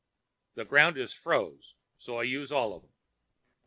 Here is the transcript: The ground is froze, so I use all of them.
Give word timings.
The 0.55 0.65
ground 0.65 0.97
is 0.97 1.13
froze, 1.13 1.75
so 1.99 2.17
I 2.17 2.23
use 2.23 2.51
all 2.51 2.73
of 2.73 2.81
them. 2.81 2.93